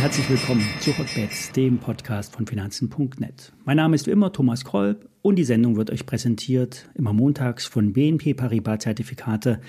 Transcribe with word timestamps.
herzlich 0.00 0.30
willkommen 0.30 0.66
zu 0.78 0.96
Hotbets, 0.96 1.52
dem 1.52 1.76
Podcast 1.76 2.34
von 2.34 2.46
Finanzen.net. 2.46 3.52
Mein 3.66 3.76
Name 3.76 3.94
ist 3.94 4.06
wie 4.06 4.12
immer 4.12 4.32
Thomas 4.32 4.64
Kolb 4.64 5.06
und 5.20 5.36
die 5.36 5.44
Sendung 5.44 5.76
wird 5.76 5.90
euch 5.90 6.06
präsentiert 6.06 6.88
immer 6.94 7.12
montags 7.12 7.66
von 7.66 7.92
BNP 7.92 8.32
Paribas 8.32 8.78
Zertifikate, 8.78 9.60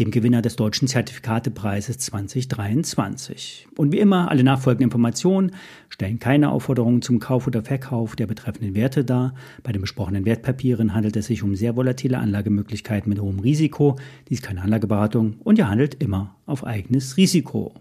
dem 0.00 0.10
Gewinner 0.10 0.42
des 0.42 0.56
Deutschen 0.56 0.88
Zertifikatepreises 0.88 1.98
2023. 1.98 3.68
Und 3.76 3.92
wie 3.92 4.00
immer, 4.00 4.28
alle 4.28 4.42
nachfolgenden 4.42 4.86
Informationen 4.86 5.52
stellen 5.88 6.18
keine 6.18 6.50
Aufforderungen 6.50 7.00
zum 7.00 7.20
Kauf 7.20 7.46
oder 7.46 7.62
Verkauf 7.62 8.16
der 8.16 8.26
betreffenden 8.26 8.74
Werte 8.74 9.04
dar. 9.04 9.34
Bei 9.62 9.70
den 9.70 9.82
besprochenen 9.82 10.24
Wertpapieren 10.24 10.94
handelt 10.94 11.14
es 11.14 11.26
sich 11.26 11.44
um 11.44 11.54
sehr 11.54 11.76
volatile 11.76 12.18
Anlagemöglichkeiten 12.18 13.08
mit 13.08 13.20
hohem 13.20 13.38
Risiko. 13.38 13.94
Dies 14.28 14.40
ist 14.40 14.44
keine 14.44 14.62
Anlageberatung 14.62 15.36
und 15.44 15.58
ihr 15.58 15.70
handelt 15.70 16.02
immer 16.02 16.34
auf 16.44 16.66
eigenes 16.66 17.16
Risiko. 17.16 17.72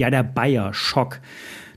Ja, 0.00 0.08
der 0.08 0.22
Bayer-Schock 0.22 1.20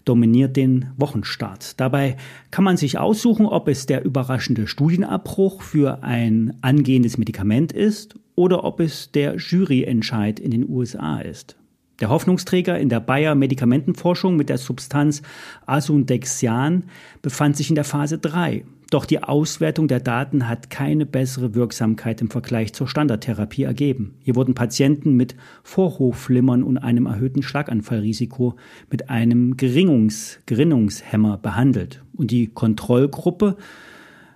dominiert 0.06 0.56
den 0.56 0.94
Wochenstart. 0.96 1.78
Dabei 1.82 2.16
kann 2.52 2.64
man 2.64 2.78
sich 2.78 2.98
aussuchen, 2.98 3.46
ob 3.46 3.68
es 3.68 3.86
der 3.86 4.06
überraschende 4.06 4.66
Studienabbruch 4.66 5.62
für 5.62 6.04
ein 6.04 6.58
angehendes 6.62 7.18
Medikament 7.18 7.74
ist 7.74 8.16
oder 8.36 8.64
ob 8.64 8.80
es 8.80 9.12
der 9.12 9.36
Juryentscheid 9.36 10.40
in 10.40 10.52
den 10.52 10.70
USA 10.70 11.20
ist. 11.20 11.58
Der 12.04 12.10
Hoffnungsträger 12.10 12.78
in 12.78 12.90
der 12.90 13.00
Bayer 13.00 13.34
Medikamentenforschung 13.34 14.36
mit 14.36 14.50
der 14.50 14.58
Substanz 14.58 15.22
Asundexian 15.66 16.84
befand 17.22 17.56
sich 17.56 17.70
in 17.70 17.76
der 17.76 17.86
Phase 17.86 18.18
3. 18.18 18.66
Doch 18.90 19.06
die 19.06 19.24
Auswertung 19.24 19.88
der 19.88 20.02
Daten 20.02 20.50
hat 20.50 20.70
keine 20.70 21.06
bessere 21.06 21.56
Wirksamkeit 21.56 22.20
im 22.20 22.30
Vergleich 22.30 22.74
zur 22.74 22.90
Standardtherapie 22.90 23.64
ergeben. 23.64 24.16
Hier 24.20 24.36
wurden 24.36 24.54
Patienten 24.54 25.14
mit 25.14 25.38
Vorhofflimmern 25.64 26.64
und 26.64 26.78
einem 26.78 27.06
erhöhten 27.06 27.42
Schlaganfallrisiko 27.42 28.58
mit 28.92 29.10
einem 29.10 29.56
Geringungs 29.56 30.40
Gerinnungshemmer 30.46 31.38
behandelt. 31.38 32.04
Und 32.18 32.32
die 32.32 32.48
Kontrollgruppe 32.48 33.56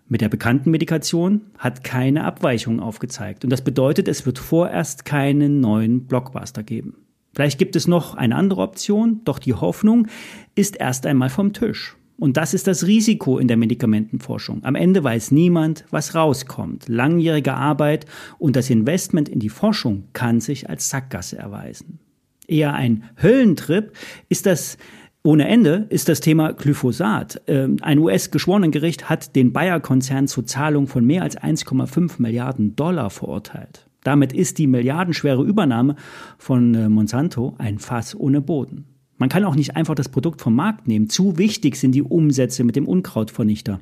mit 0.07 0.21
der 0.21 0.29
bekannten 0.29 0.71
Medikation 0.71 1.41
hat 1.57 1.83
keine 1.83 2.23
Abweichung 2.23 2.79
aufgezeigt. 2.79 3.43
Und 3.43 3.49
das 3.49 3.61
bedeutet, 3.61 4.07
es 4.07 4.25
wird 4.25 4.39
vorerst 4.39 5.03
keinen 5.03 5.59
neuen 5.59 6.05
Blockbuster 6.05 6.63
geben. 6.63 6.95
Vielleicht 7.37 7.59
gibt 7.59 7.75
es 7.75 7.87
noch 7.87 8.15
eine 8.15 8.35
andere 8.35 8.61
Option, 8.61 9.21
doch 9.23 9.37
die 9.37 9.53
Hoffnung 9.53 10.07
ist 10.55 10.75
erst 10.75 11.05
einmal 11.05 11.29
vom 11.29 11.53
Tisch. 11.53 11.95
Und 12.17 12.35
das 12.35 12.55
ist 12.55 12.65
das 12.65 12.87
Risiko 12.87 13.37
in 13.37 13.47
der 13.47 13.57
Medikamentenforschung. 13.57 14.63
Am 14.63 14.73
Ende 14.73 15.03
weiß 15.03 15.29
niemand, 15.29 15.85
was 15.91 16.15
rauskommt. 16.15 16.87
Langjährige 16.87 17.53
Arbeit 17.53 18.07
und 18.39 18.55
das 18.55 18.71
Investment 18.71 19.29
in 19.29 19.39
die 19.39 19.49
Forschung 19.49 20.05
kann 20.13 20.39
sich 20.39 20.67
als 20.67 20.89
Sackgasse 20.89 21.37
erweisen. 21.37 21.99
Eher 22.47 22.73
ein 22.73 23.03
Höllentrip 23.21 23.91
ist 24.29 24.47
das 24.47 24.79
ohne 25.21 25.47
Ende 25.47 25.85
ist 25.89 26.09
das 26.09 26.21
Thema 26.21 26.53
Glyphosat. 26.53 27.43
Ähm, 27.45 27.77
ein 27.81 27.99
US-Geschworenengericht 27.99 29.11
hat 29.11 29.35
den 29.35 29.53
Bayer-Konzern 29.53 30.27
zur 30.27 30.47
Zahlung 30.47 30.87
von 30.87 31.05
mehr 31.05 31.21
als 31.21 31.37
1,5 31.37 32.13
Milliarden 32.17 32.75
Dollar 32.75 33.11
verurteilt. 33.11 33.86
Damit 34.07 34.31
ist 34.31 34.57
die 34.57 34.67
milliardenschwere 34.67 35.43
Übernahme 35.43 35.97
von 36.37 36.73
äh, 36.73 36.87
Monsanto 36.87 37.55
ein 37.57 37.77
Fass 37.77 38.15
ohne 38.17 38.39
Boden. 38.39 38.85
Man 39.17 39.27
kann 39.27 39.43
auch 39.43 39.55
nicht 39.55 39.75
einfach 39.75 39.95
das 39.95 40.07
Produkt 40.07 40.39
vom 40.39 40.55
Markt 40.55 40.87
nehmen. 40.87 41.09
Zu 41.09 41.37
wichtig 41.37 41.75
sind 41.75 41.91
die 41.91 42.03
Umsätze 42.03 42.63
mit 42.63 42.77
dem 42.77 42.87
Unkrautvernichter. 42.87 43.81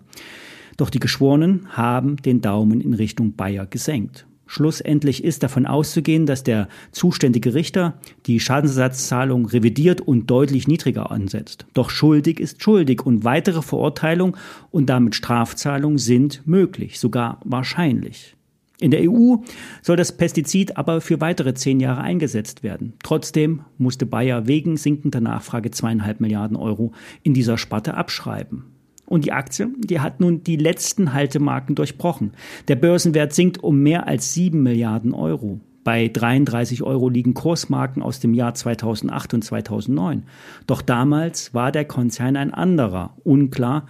Doch 0.78 0.90
die 0.90 0.98
Geschworenen 0.98 1.68
haben 1.70 2.18
den 2.18 2.42
Daumen 2.42 2.82
in 2.82 2.96
Richtung 2.96 3.36
Bayer 3.36 3.68
gesenkt. 3.68 4.26
Schlussendlich 4.48 5.24
ist 5.24 5.44
davon 5.44 5.68
auszugehen, 5.68 6.26
dass 6.26 6.42
der 6.42 6.70
zuständige 6.92 7.54
Richter 7.54 8.00
die 8.26 8.40
Schadensersatzzahlung 8.40 9.46
revidiert 9.46 10.02
und 10.02 10.32
deutlich 10.32 10.68
niedriger 10.68 11.12
ansetzt. 11.12 11.68
Doch 11.76 11.92
schuldig 11.92 12.40
ist 12.40 12.64
schuldig 12.64 13.06
und 13.06 13.26
weitere 13.26 13.62
Verurteilung 13.62 14.36
und 14.72 14.88
damit 14.88 15.14
Strafzahlung 15.14 16.00
sind 16.00 16.48
möglich, 16.48 17.00
sogar 17.00 17.40
wahrscheinlich. 17.46 18.36
In 18.80 18.92
der 18.92 19.10
EU 19.10 19.38
soll 19.82 19.96
das 19.96 20.12
Pestizid 20.12 20.78
aber 20.78 21.00
für 21.00 21.22
weitere 21.22 21.54
zehn 21.54 21.80
Jahre 21.80 22.02
eingesetzt 22.02 22.64
werden. 22.64 22.94
Trotzdem 23.04 23.62
musste 23.78 24.06
Bayer 24.06 24.48
wegen 24.48 24.78
sinkender 24.78 25.22
Nachfrage 25.22 25.72
zweieinhalb 25.72 26.20
Milliarden 26.20 26.58
Euro 26.58 26.92
in 27.24 27.34
dieser 27.34 27.58
Sparte 27.58 27.94
abschreiben. 27.94 28.66
Und 29.06 29.24
die 29.24 29.32
Aktie, 29.32 29.70
die 29.78 30.00
hat 30.00 30.20
nun 30.20 30.44
die 30.44 30.58
letzten 30.58 31.14
Haltemarken 31.14 31.76
durchbrochen. 31.76 32.32
Der 32.68 32.76
Börsenwert 32.76 33.34
sinkt 33.34 33.64
um 33.64 33.82
mehr 33.82 34.08
als 34.08 34.34
sieben 34.34 34.64
Milliarden 34.64 35.14
Euro. 35.14 35.60
Bei 35.84 36.08
33 36.08 36.82
Euro 36.82 37.10
liegen 37.10 37.36
Kursmarken 37.36 38.02
aus 38.02 38.20
dem 38.20 38.34
Jahr 38.34 38.56
2008 38.56 39.36
und 39.36 39.44
2009. 39.44 40.24
Doch 40.66 40.82
damals 40.82 41.54
war 41.54 41.72
der 41.72 41.86
Konzern 41.86 42.36
ein 42.36 42.52
anderer. 42.52 43.16
Unklar, 43.24 43.86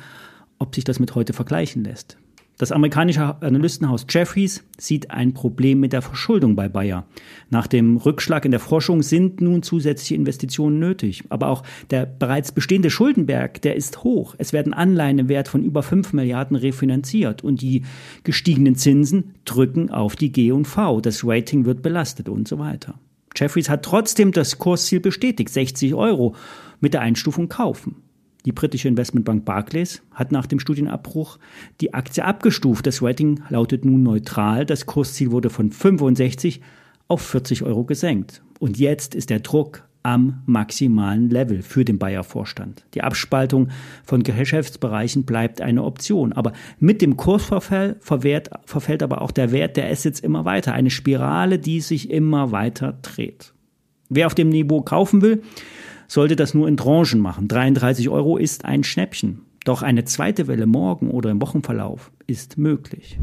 ob 0.60 0.76
sich 0.76 0.84
das 0.84 1.00
mit 1.00 1.16
heute 1.16 1.32
vergleichen 1.32 1.86
lässt. 1.86 2.18
Das 2.58 2.72
amerikanische 2.72 3.42
Analystenhaus 3.42 4.06
Jeffries 4.10 4.64
sieht 4.78 5.12
ein 5.12 5.34
Problem 5.34 5.82
mit 5.82 5.92
der 5.92 6.02
Verschuldung 6.02 6.56
bei 6.56 6.70
Bayer. 6.70 7.06
Nach 7.50 7.68
dem 7.68 7.98
Rückschlag 7.98 8.46
in 8.46 8.52
der 8.52 8.62
Forschung 8.62 9.04
sind 9.04 9.42
nun 9.42 9.62
zusätzliche 9.62 10.16
Investitionen 10.16 10.80
nötig. 10.80 11.26
Aber 11.28 11.50
auch 11.50 11.64
der 11.90 12.06
bereits 12.06 12.54
bestehende 12.54 12.90
Schuldenberg, 12.90 13.62
der 13.62 13.76
ist 13.76 14.06
hoch. 14.06 14.36
Es 14.38 14.54
werden 14.54 14.74
Anleihen 14.74 15.20
im 15.20 15.28
Wert 15.28 15.50
von 15.50 15.64
über 15.64 15.84
5 15.84 16.14
Milliarden 16.14 16.56
refinanziert 16.56 17.44
und 17.44 17.62
die 17.62 17.84
gestiegenen 18.24 18.76
Zinsen 18.76 19.34
drücken 19.44 19.90
auf 19.90 20.16
die 20.16 20.32
G 20.32 20.54
und 20.54 20.66
V. 20.66 21.02
Das 21.02 21.26
Rating 21.26 21.66
wird 21.66 21.82
belastet 21.82 22.30
und 22.30 22.48
so 22.48 22.58
weiter. 22.58 22.96
Jeffries 23.36 23.70
hat 23.70 23.84
trotzdem 23.84 24.32
das 24.32 24.60
Kursziel 24.60 25.02
bestätigt, 25.02 25.50
60 25.50 25.94
Euro 25.94 26.36
mit 26.80 26.94
der 26.94 27.02
Einstufung 27.02 27.50
kaufen. 27.50 28.05
Die 28.46 28.52
britische 28.52 28.88
Investmentbank 28.88 29.44
Barclays 29.44 30.04
hat 30.12 30.32
nach 30.32 30.46
dem 30.46 30.60
Studienabbruch 30.60 31.40
die 31.82 31.94
Aktie 31.94 32.24
abgestuft. 32.24 32.86
Das 32.86 33.02
Rating 33.02 33.42
lautet 33.50 33.86
nun 33.86 34.04
neutral. 34.04 34.66
Das 34.66 34.86
Kursziel 34.86 35.32
wurde 35.32 35.50
von 35.50 35.72
65 35.72 36.62
auf 37.08 37.22
40 37.22 37.64
Euro 37.64 37.84
gesenkt. 37.84 38.44
Und 38.60 38.78
jetzt 38.78 39.16
ist 39.16 39.32
der 39.32 39.40
Druck 39.40 39.88
am 40.04 40.44
maximalen 40.46 41.32
Level 41.32 41.64
für 41.64 41.84
den 41.84 41.98
Bayer-Vorstand. 41.98 42.86
Die 42.94 43.02
Abspaltung 43.02 43.70
von 44.04 44.22
Geschäftsbereichen 44.22 45.26
bleibt 45.26 45.62
eine 45.62 45.84
Option. 45.84 46.32
Aber 46.32 46.54
mit 46.80 47.02
dem 47.02 47.18
Kursverfall 47.18 47.96
verwehrt, 48.00 48.52
verfällt 48.66 49.02
aber 49.02 49.24
auch 49.24 49.32
der 49.32 49.52
Wert 49.52 49.78
der 49.78 49.90
Assets 49.90 50.20
immer 50.20 50.46
weiter. 50.46 50.74
Eine 50.74 50.92
Spirale, 50.92 51.58
die 51.58 51.82
sich 51.82 52.12
immer 52.12 52.52
weiter 52.52 53.00
dreht. 53.02 53.54
Wer 54.10 54.28
auf 54.28 54.36
dem 54.36 54.50
Niveau 54.50 54.82
kaufen 54.82 55.24
will, 55.24 55.42
sollte 56.08 56.36
das 56.36 56.54
nur 56.54 56.68
in 56.68 56.78
Tranchen 56.78 57.20
machen. 57.20 57.48
33 57.48 58.10
Euro 58.10 58.38
ist 58.38 58.66
ein 58.66 58.84
Schnäppchen. 58.84 59.42
Doch 59.64 59.82
eine 59.82 60.06
zweite 60.06 60.48
Welle 60.48 60.68
morgen 60.68 61.10
oder 61.10 61.32
im 61.32 61.42
Wochenverlauf 61.42 62.12
ist 62.28 62.58
möglich. 62.58 63.20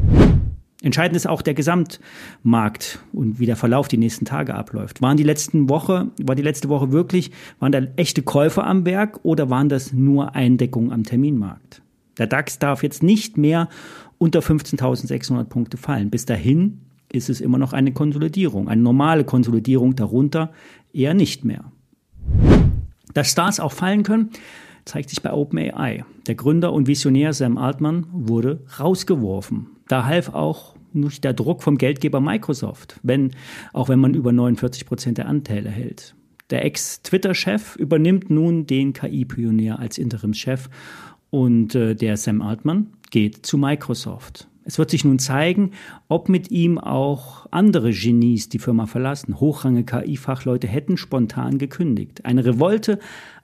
Entscheidend 0.83 1.15
ist 1.15 1.27
auch 1.27 1.41
der 1.41 1.53
Gesamtmarkt 1.53 2.99
und 3.13 3.39
wie 3.39 3.45
der 3.45 3.55
Verlauf 3.55 3.87
die 3.87 3.97
nächsten 3.97 4.25
Tage 4.25 4.53
abläuft. 4.53 5.01
Waren 5.01 5.15
die 5.15 5.23
letzten 5.23 5.69
Woche, 5.69 6.09
war 6.21 6.35
die 6.35 6.41
letzte 6.41 6.67
Woche 6.67 6.91
wirklich, 6.91 7.31
waren 7.59 7.71
da 7.71 7.79
echte 7.95 8.21
Käufer 8.21 8.67
am 8.67 8.85
Werk 8.85 9.21
oder 9.23 9.49
waren 9.49 9.69
das 9.69 9.93
nur 9.93 10.35
Eindeckungen 10.35 10.91
am 10.91 11.03
Terminmarkt? 11.03 11.81
Der 12.17 12.27
DAX 12.27 12.59
darf 12.59 12.83
jetzt 12.83 13.01
nicht 13.01 13.37
mehr 13.37 13.69
unter 14.17 14.41
15.600 14.41 15.45
Punkte 15.45 15.77
fallen. 15.77 16.09
Bis 16.09 16.25
dahin 16.25 16.81
ist 17.13 17.29
es 17.29 17.39
immer 17.39 17.57
noch 17.57 17.71
eine 17.71 17.93
Konsolidierung, 17.93 18.67
eine 18.67 18.81
normale 18.81 19.23
Konsolidierung 19.23 19.95
darunter 19.95 20.51
eher 20.91 21.13
nicht 21.13 21.45
mehr. 21.45 21.71
Dass 23.13 23.31
Stars 23.31 23.59
auch 23.59 23.71
fallen 23.71 24.03
können, 24.03 24.31
zeigt 24.85 25.09
sich 25.09 25.21
bei 25.21 25.31
OpenAI. 25.31 26.03
Der 26.27 26.35
Gründer 26.35 26.73
und 26.73 26.87
Visionär 26.87 27.33
Sam 27.33 27.57
Altman 27.57 28.07
wurde 28.11 28.61
rausgeworfen. 28.79 29.67
Da 29.87 30.05
half 30.05 30.29
auch 30.29 30.75
nicht 30.93 31.23
der 31.23 31.33
Druck 31.33 31.63
vom 31.63 31.77
Geldgeber 31.77 32.21
Microsoft, 32.21 32.99
wenn, 33.03 33.31
auch 33.71 33.89
wenn 33.89 33.99
man 33.99 34.13
über 34.13 34.31
49 34.31 34.85
Prozent 34.85 35.17
der 35.17 35.27
Anteile 35.27 35.69
hält. 35.69 36.15
Der 36.49 36.65
Ex-Twitter-Chef 36.65 37.75
übernimmt 37.77 38.29
nun 38.29 38.67
den 38.67 38.93
KI-Pionier 38.93 39.79
als 39.79 39.97
Interimschef 39.97 40.69
und 41.29 41.73
äh, 41.73 41.95
der 41.95 42.17
Sam 42.17 42.41
Altman 42.41 42.93
geht 43.09 43.45
zu 43.45 43.57
Microsoft. 43.57 44.47
Es 44.65 44.77
wird 44.77 44.89
sich 44.89 45.03
nun 45.03 45.19
zeigen, 45.19 45.71
ob 46.07 46.29
mit 46.29 46.51
ihm 46.51 46.77
auch 46.77 47.47
andere 47.51 47.91
Genies 47.91 48.49
die 48.49 48.59
Firma 48.59 48.85
verlassen. 48.85 49.39
Hochrangige 49.39 49.85
KI-Fachleute 49.85 50.67
hätten 50.67 50.97
spontan 50.97 51.57
gekündigt. 51.57 52.25
Eine 52.25 52.45
Revolte, 52.45 52.99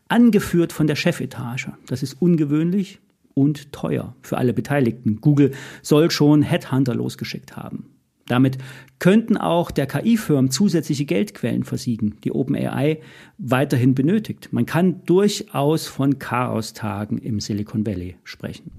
angeführt 0.08 0.74
von 0.74 0.88
der 0.88 0.96
Chefetage. 0.96 1.72
Das 1.88 2.04
ist 2.04 2.22
ungewöhnlich 2.22 3.00
und 3.34 3.72
teuer 3.72 4.16
für 4.22 4.38
alle 4.38 4.54
Beteiligten. 4.54 5.22
Google 5.22 5.52
soll 5.82 6.12
schon 6.12 6.42
Headhunter 6.42 6.96
losgeschickt 6.96 7.56
haben. 7.56 7.86
Damit 8.28 8.60
könnten 9.00 9.38
auch 9.38 9.72
der 9.72 9.88
KI-Firmen 9.88 10.52
zusätzliche 10.52 11.06
Geldquellen 11.06 11.64
versiegen, 11.64 12.18
die 12.24 12.32
OpenAI 12.32 13.00
weiterhin 13.40 13.96
benötigt. 13.96 14.50
Man 14.52 14.68
kann 14.68 15.04
durchaus 15.06 15.88
von 15.88 16.20
Chaostagen 16.20 17.18
im 17.18 17.40
Silicon 17.40 17.88
Valley 17.88 18.18
sprechen. 18.24 18.72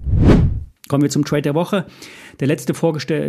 Kommen 0.91 1.03
wir 1.03 1.09
zum 1.09 1.23
Trade 1.23 1.43
der 1.43 1.55
Woche. 1.55 1.85
Der 2.41 2.49
letzte, 2.49 2.73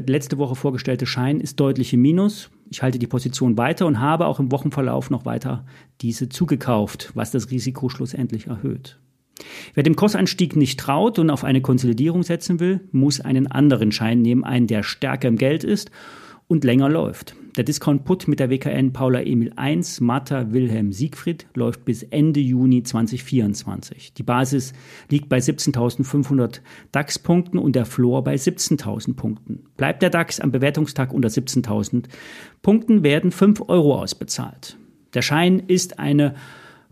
letzte 0.08 0.38
Woche 0.38 0.56
vorgestellte 0.56 1.06
Schein 1.06 1.38
ist 1.38 1.60
deutlich 1.60 1.92
im 1.92 2.02
Minus. 2.02 2.50
Ich 2.72 2.82
halte 2.82 2.98
die 2.98 3.06
Position 3.06 3.56
weiter 3.56 3.86
und 3.86 4.00
habe 4.00 4.26
auch 4.26 4.40
im 4.40 4.50
Wochenverlauf 4.50 5.10
noch 5.10 5.26
weiter 5.26 5.64
diese 6.00 6.28
zugekauft, 6.28 7.12
was 7.14 7.30
das 7.30 7.52
Risiko 7.52 7.88
schlussendlich 7.88 8.48
erhöht. 8.48 8.98
Wer 9.74 9.84
dem 9.84 9.94
Kursanstieg 9.94 10.56
nicht 10.56 10.80
traut 10.80 11.20
und 11.20 11.30
auf 11.30 11.44
eine 11.44 11.60
Konsolidierung 11.60 12.24
setzen 12.24 12.58
will, 12.58 12.80
muss 12.90 13.20
einen 13.20 13.46
anderen 13.46 13.92
Schein 13.92 14.22
nehmen, 14.22 14.42
einen, 14.42 14.66
der 14.66 14.82
stärker 14.82 15.28
im 15.28 15.36
Geld 15.36 15.62
ist 15.62 15.92
und 16.48 16.64
länger 16.64 16.88
läuft. 16.88 17.36
Der 17.56 17.64
Discount 17.64 18.06
Put 18.06 18.28
mit 18.28 18.40
der 18.40 18.48
WKN 18.48 18.94
Paula 18.94 19.20
Emil 19.20 19.52
1 19.56 20.00
Martha 20.00 20.52
Wilhelm 20.52 20.90
Siegfried 20.90 21.46
läuft 21.54 21.84
bis 21.84 22.02
Ende 22.02 22.40
Juni 22.40 22.82
2024. 22.82 24.14
Die 24.14 24.22
Basis 24.22 24.72
liegt 25.10 25.28
bei 25.28 25.36
17.500 25.36 26.60
DAX-Punkten 26.92 27.58
und 27.58 27.76
der 27.76 27.84
Floor 27.84 28.24
bei 28.24 28.36
17.000 28.36 29.16
Punkten. 29.16 29.64
Bleibt 29.76 30.00
der 30.00 30.08
DAX 30.08 30.40
am 30.40 30.50
Bewertungstag 30.50 31.12
unter 31.12 31.28
17.000 31.28 32.04
Punkten, 32.62 33.02
werden 33.02 33.30
5 33.30 33.68
Euro 33.68 34.00
ausbezahlt. 34.00 34.78
Der 35.12 35.20
Schein 35.20 35.62
ist 35.66 35.98
eine 35.98 36.34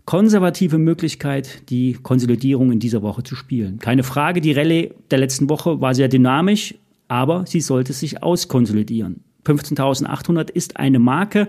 konservative 0.05 0.77
Möglichkeit, 0.77 1.69
die 1.71 1.93
Konsolidierung 1.93 2.71
in 2.71 2.79
dieser 2.79 3.01
Woche 3.01 3.23
zu 3.23 3.35
spielen. 3.35 3.79
Keine 3.79 4.03
Frage, 4.03 4.41
die 4.41 4.51
Rallye 4.51 4.93
der 5.09 5.17
letzten 5.17 5.49
Woche 5.49 5.81
war 5.81 5.95
sehr 5.95 6.07
dynamisch, 6.07 6.75
aber 7.07 7.47
sie 7.47 7.61
sollte 7.61 7.93
sich 7.93 8.21
auskonsolidieren. 8.21 9.23
15.800 9.45 10.49
ist 10.51 10.77
eine 10.77 10.99
Marke, 10.99 11.47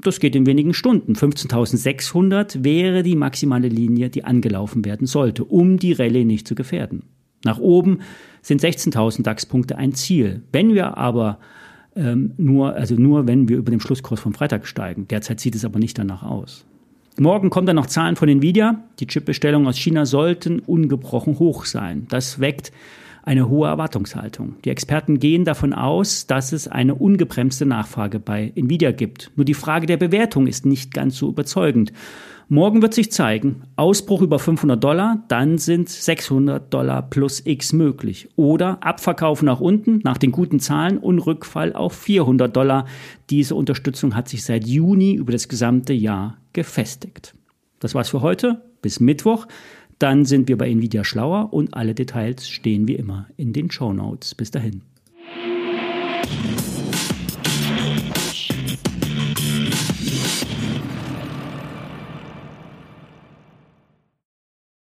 das 0.00 0.20
geht 0.20 0.36
in 0.36 0.46
wenigen 0.46 0.74
Stunden. 0.74 1.14
15.600 1.14 2.64
wäre 2.64 3.02
die 3.02 3.16
maximale 3.16 3.68
Linie, 3.68 4.10
die 4.10 4.24
angelaufen 4.24 4.84
werden 4.84 5.06
sollte, 5.06 5.44
um 5.44 5.78
die 5.78 5.92
Rallye 5.92 6.24
nicht 6.24 6.48
zu 6.48 6.54
gefährden. 6.54 7.02
Nach 7.44 7.58
oben 7.58 8.00
sind 8.40 8.62
16.000 8.62 9.22
DAX-Punkte 9.22 9.76
ein 9.76 9.92
Ziel. 9.92 10.42
Wenn 10.52 10.74
wir 10.74 10.96
aber 10.96 11.38
ähm, 11.96 12.32
nur, 12.36 12.74
also 12.74 12.94
nur 12.94 13.26
wenn 13.26 13.48
wir 13.48 13.56
über 13.56 13.70
den 13.70 13.80
Schlusskurs 13.80 14.20
vom 14.20 14.32
Freitag 14.32 14.66
steigen. 14.66 15.06
Derzeit 15.08 15.40
sieht 15.40 15.54
es 15.54 15.64
aber 15.64 15.78
nicht 15.78 15.98
danach 15.98 16.22
aus. 16.22 16.64
Morgen 17.18 17.50
kommen 17.50 17.66
dann 17.66 17.76
noch 17.76 17.86
Zahlen 17.86 18.16
von 18.16 18.28
Nvidia. 18.28 18.82
Die 18.98 19.06
Chipbestellungen 19.06 19.68
aus 19.68 19.76
China 19.76 20.06
sollten 20.06 20.60
ungebrochen 20.60 21.38
hoch 21.38 21.66
sein. 21.66 22.06
Das 22.08 22.40
weckt 22.40 22.72
eine 23.22 23.48
hohe 23.48 23.68
Erwartungshaltung. 23.68 24.56
Die 24.64 24.70
Experten 24.70 25.18
gehen 25.18 25.44
davon 25.44 25.72
aus, 25.72 26.26
dass 26.26 26.52
es 26.52 26.68
eine 26.68 26.94
ungebremste 26.94 27.66
Nachfrage 27.66 28.18
bei 28.18 28.52
Nvidia 28.54 28.92
gibt. 28.92 29.30
Nur 29.36 29.44
die 29.44 29.54
Frage 29.54 29.86
der 29.86 29.96
Bewertung 29.96 30.46
ist 30.46 30.66
nicht 30.66 30.92
ganz 30.92 31.16
so 31.16 31.28
überzeugend. 31.28 31.92
Morgen 32.48 32.82
wird 32.82 32.92
sich 32.92 33.10
zeigen, 33.10 33.62
Ausbruch 33.76 34.20
über 34.20 34.38
500 34.38 34.82
Dollar, 34.82 35.24
dann 35.28 35.56
sind 35.56 35.88
600 35.88 36.74
Dollar 36.74 37.08
plus 37.08 37.40
X 37.46 37.72
möglich. 37.72 38.28
Oder 38.36 38.82
Abverkauf 38.82 39.40
nach 39.42 39.60
unten 39.60 40.00
nach 40.04 40.18
den 40.18 40.32
guten 40.32 40.60
Zahlen 40.60 40.98
und 40.98 41.20
Rückfall 41.20 41.72
auf 41.72 41.94
400 41.94 42.54
Dollar. 42.54 42.84
Diese 43.30 43.54
Unterstützung 43.54 44.14
hat 44.14 44.28
sich 44.28 44.44
seit 44.44 44.66
Juni 44.66 45.14
über 45.14 45.32
das 45.32 45.48
gesamte 45.48 45.94
Jahr 45.94 46.36
gefestigt. 46.52 47.34
Das 47.80 47.94
war's 47.94 48.10
für 48.10 48.20
heute. 48.20 48.62
Bis 48.82 49.00
Mittwoch. 49.00 49.46
Dann 50.02 50.24
sind 50.24 50.48
wir 50.48 50.58
bei 50.58 50.68
Nvidia 50.68 51.04
schlauer 51.04 51.52
und 51.52 51.74
alle 51.74 51.94
Details 51.94 52.48
stehen 52.48 52.88
wie 52.88 52.96
immer 52.96 53.28
in 53.36 53.52
den 53.52 53.70
Show 53.70 53.92
Notes. 53.92 54.34
Bis 54.34 54.50
dahin. 54.50 54.82